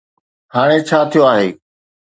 [0.53, 1.47] هاڻي ڇا ٿيو آهي؟